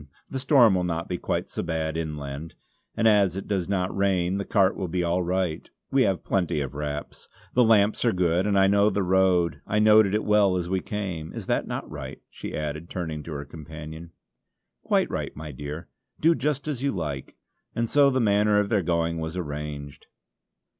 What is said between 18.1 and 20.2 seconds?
manner of their going was arranged.